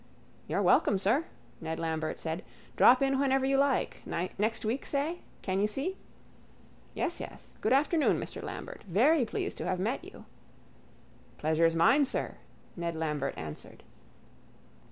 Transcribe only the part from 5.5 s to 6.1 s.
you see?